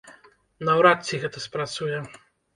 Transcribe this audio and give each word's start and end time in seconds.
Наўрад 0.69 1.05
ці 1.11 1.21
гэта 1.27 1.43
спрацуе. 1.45 2.03